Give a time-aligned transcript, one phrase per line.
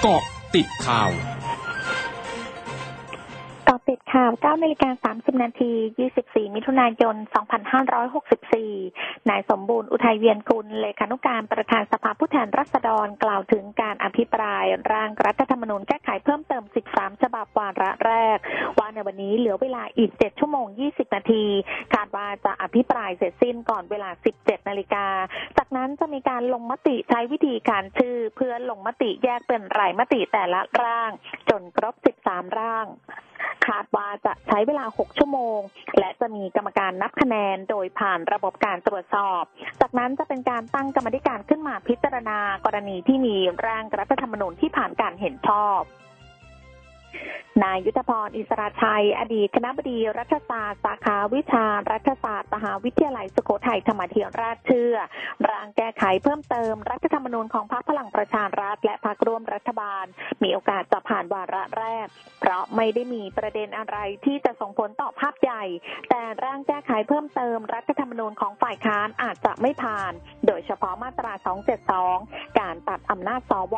[0.00, 0.22] เกาะ
[0.54, 1.10] ติดข่าว
[4.12, 5.72] กาะติดข่าว9นาฬิกา30 นาที
[6.14, 7.16] 24 มิถุนายน
[8.42, 16.64] 2564 นายสมบูรณ์ อุทัยเวียนกุล เลขานุการประธานสภาผู้แทนราษฎรกล่าวถึงการอภิปรายร่างรัฐธรรมนูญแก้ไขเพิ่มเติม
[16.94, 18.38] 13 ฉบับวาระแรก
[18.78, 21.44] ว่าในวันนี้เหลือเวลาอีก 7 ชั่วโมง 20 นาที
[21.94, 25.06] คาดว่าจะอภิปรายเสร็จสิ้นก่อนเวลา 17 นาฬิกา
[25.58, 31.10] จากนั้นจะมีการลงมติใช้วิธีการชื่อ เพื่อลงมติแยกเป็นรายมติแต่ละร่าง
[31.50, 31.94] จนครบ
[32.24, 32.88] 13 ร่าง
[33.66, 35.60] คาดว่าจะใช้เวลา 6 ชั่วโมง
[35.98, 39.42] และจะมีกรรมการนับคะแนนโดยผ่านระบบการตรวจสอบ
[39.80, 45.80] จากนั้นจะเป็นการตั้งกรรมธิการขึ้นมาพิจารณากรณีที่มีร่างรัฐธรรมนูญที่ผ่านการเห็นชอบ
[47.64, 54.94] นายยุทธพรอิสระชัย อดีตคณะบดีรัฐศาสตร์ สาขาวิชา รัฐศาสตร์มหาวิทยาลัยสุโขทัยธรรมเทียราชเชื่อ
[55.48, 60.04] ร่างแก้ไขเพิ่มเติม รัฐธรรมนูญของพรรคพลังประชารัฐ และพรรคร่วมรัฐบาล
[60.42, 62.06] มีโอกาสจะผ่านวาระแรก
[62.40, 65.64] เพราะไม่ได้มีประเด็นอะไรที่จะส่งผลต่อภาพใหญ่
[66.10, 70.12] แต่ร่างแก้ไขเพิ่มเติม รัฐธรรมนูญของฝ่ายค้านอาจจะไม่ผ่าน
[70.46, 71.32] โดยเฉพาะมาตรา
[71.96, 73.76] 272 การตัดอำนาจสว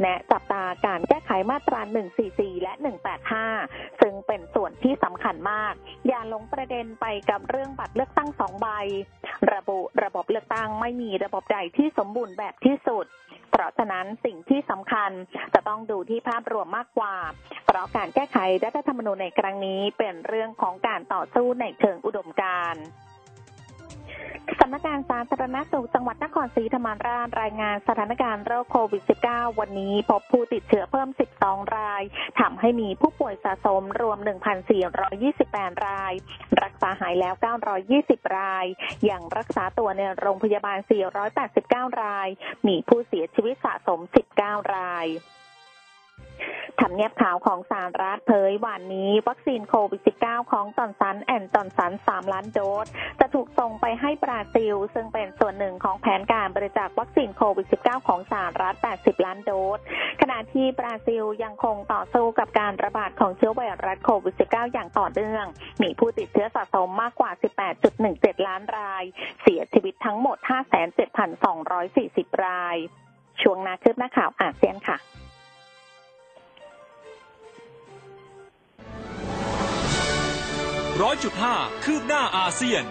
[0.00, 1.80] แนะจับตาการแก้ไขมาตรา
[2.20, 2.72] 144และ
[3.36, 5.74] 185 ซึ่งเป็นส่วนที่สำคัญมาก
[6.08, 8.68] อย่าลงประเด็นไปกับเรื่องบัตรเลือกตั้งสองใบ
[9.54, 13.06] ระบุระบบเลือกตั้งไม่มีระบบใดที่สมบูรณ์แบบที่สุด
[13.50, 15.10] เพราะฉะนั้นสิ่งที่สำคัญ
[15.54, 17.14] จะต้องดูที่ภาพรวมมากกว่า
[17.66, 22.82] เพราะการแก้ไขรัฐธรรมนูญในครั้งนี้เป็นเรื่องของการต่อสู้ในเชิงอุดมการณ์
[24.60, 31.08] สำนักงานสาธารณสุขจังหวัดนครศรีธรรมราชรายงานสถานการณ์โรคโควิด -19 วันนี้พบผู้ติดเชื้อเพิ่ม
[31.42, 32.02] 12 ราย
[32.40, 34.18] ทำให้มีผู้ป่วยสะสมรวม
[35.02, 36.12] 1,428 ราย
[36.62, 37.34] รักษาหายแล้ว
[37.86, 38.66] 920 ราย
[39.10, 40.78] ยังรักษาตัวในโรงพยาบาล
[41.40, 42.28] 489 ราย
[42.66, 44.00] มีผู้เสียชีวิตสะสม
[44.38, 45.06] 19 ราย
[46.80, 52.86] ทำเนียบข่าวของสารรัฐเผยวันนี้ วัคซีนโควิด -19 ของจอห์นสันแอนด์จอห์นสัน 3 ล้านโดส
[53.20, 59.78] จะถูกส่งไปให้บราซิล ซึ่งเป็นส่วนหนึ่งของแผนการบริจาควัคซีนโควิด -19 ของสหรัฐ 80 ล้านโดส
[60.20, 65.44] ขณะที่บราซิลยังคงต่อสู้กับการระบาดของเชื้อไวรัสโควิด -19 อย่างต่อเนื่อง
[65.82, 67.30] มีผู้ติดเชื้อสะสมมากกว่า
[67.88, 69.04] 18.17 ล้านราย
[69.42, 70.36] เสียชีวิตทั้งหมด
[71.20, 72.76] 57,240 ราย
[73.42, 74.98] ช่วงนาคืบหน้าข่าวอาเซียนค่ะ
[81.02, 82.84] ร้อยจุดห้าคืบหน้าอาเซียน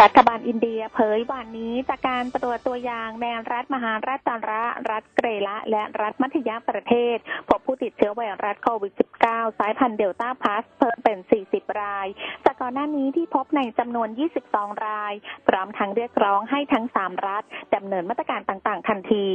[0.00, 7.16] รัฐบาลอินเดียเผยวันนี้จากการตรวจตัวอย่างในรัฐมหาราชตาระ รัฐเกรละ และรัฐมัธยประเทศ
[7.48, 8.92] พบผู้ติดเชื้อไวรัสโควิด
[9.26, 11.18] -19 สายพันธุ์เดลต้าพลัสเพิ่มเป็น
[11.48, 12.06] 40 ราย
[12.44, 14.08] จากก่อนหน้านี้ที่พบในจำนวน
[14.46, 15.12] 22 ราย
[15.48, 19.26] พร้อมทั้งเรียกร้องให้ทั้ง 3 รัฐดำเนินมาตรการต่างๆ ทันที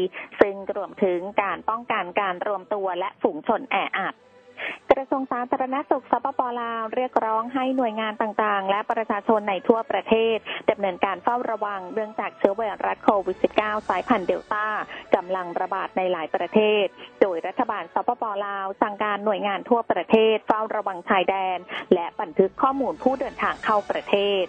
[0.42, 4.16] ซึ่งรวมถึงการป้องกันการรวมตัวและฝูงชนแออัด
[4.94, 10.38] กระทรวงสาธารณสุขสปปลาวเรียกร้องให้หน่วยงานต่างๆ และประชาชนในทั่วประเทศ
[10.70, 14.66] ดำเนินการเฝ้าระวังเรื่องจากเชื้อไวรัสโควิด -19 สายพันธุ์เดลต้า
[15.16, 16.86] กำลังระบาดในหลายประเทศ
[17.22, 21.58] โดยรัฐบาลสปปลาวสั่งการหน่วยงานทั่วประเทศเฝ้าระวังชายแดน
[21.94, 24.46] และบันทึกข้อมูลผู้เดินทางเข้าประเทศ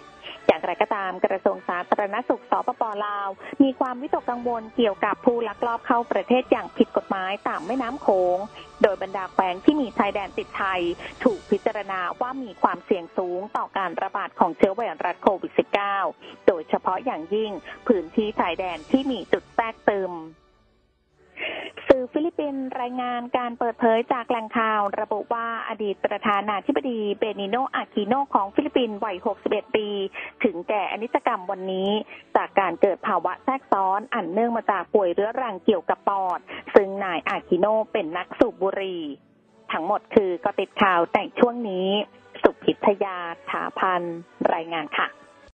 [0.47, 3.27] อย่างไรก็ตามกระทรวงสาธารณสุขสปปลาว
[3.63, 8.37] มีความวิตกกังวลเกี่ยวกับผู้ลักลอบเข้าประเทศอย่างผิดกฎหมายตามแม่น้ำโขง
[8.81, 10.81] โดยบรรดาแขวงที่มีชายแดนติดไทย
[11.23, 15.51] ถูกพิจารณาว่ามีความเสี่ยงสูงต่อการระบาดของเชื้อไวรัสโควิด
[15.99, 17.51] -19 โดยเฉพาะอย่างยิ่ง
[17.87, 20.13] พื้นที่ชายแดนที่มีจุดแทรกซึม
[21.87, 22.44] สื่อฟิลิปปิน
[22.81, 29.87] รายงานการเปิดเผยจากแหล่งข่าวระบุว่าอดีตประธานาธิบดีเบนิโนอากิโนของฟิลิปปินส์วัย 61 ปี
[30.43, 31.89] ถึงแก่อนิจกรรมวันนี้
[32.35, 36.39] จากการเกิดภาวะแทรกซ้อนอันเนื่องมาจากป่วยเรื้อรังเกี่ยวกับปอด
[36.75, 39.03] ซึ่งนายอากิโนเป็นนักสูบบุหรี่
[39.71, 41.87] ทั้งหมดคือก็ติดข่าวแต่ช่วงนี้
[42.41, 43.17] สุพิทยา
[43.49, 44.01] ถาพัน
[44.53, 45.07] รายงานค่ะ